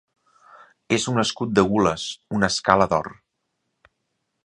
[0.97, 2.07] És un escut de gules,
[2.39, 3.15] una escala d'or.